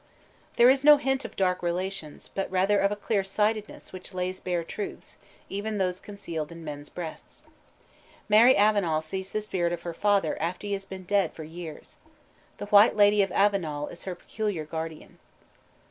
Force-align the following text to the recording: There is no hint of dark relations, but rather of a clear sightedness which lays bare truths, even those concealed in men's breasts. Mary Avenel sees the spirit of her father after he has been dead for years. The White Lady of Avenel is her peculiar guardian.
There 0.55 0.71
is 0.71 0.83
no 0.83 0.97
hint 0.97 1.25
of 1.25 1.35
dark 1.35 1.61
relations, 1.61 2.31
but 2.33 2.49
rather 2.49 2.79
of 2.79 2.91
a 2.91 2.95
clear 2.95 3.23
sightedness 3.23 3.93
which 3.93 4.15
lays 4.15 4.39
bare 4.39 4.63
truths, 4.63 5.15
even 5.47 5.77
those 5.77 5.99
concealed 5.99 6.51
in 6.51 6.63
men's 6.65 6.89
breasts. 6.89 7.43
Mary 8.27 8.57
Avenel 8.57 9.01
sees 9.01 9.29
the 9.29 9.41
spirit 9.41 9.71
of 9.73 9.83
her 9.83 9.93
father 9.93 10.41
after 10.41 10.65
he 10.65 10.73
has 10.73 10.85
been 10.85 11.03
dead 11.03 11.33
for 11.33 11.43
years. 11.43 11.97
The 12.57 12.65
White 12.65 12.95
Lady 12.95 13.21
of 13.21 13.31
Avenel 13.31 13.89
is 13.89 14.05
her 14.05 14.15
peculiar 14.15 14.65
guardian. 14.65 15.19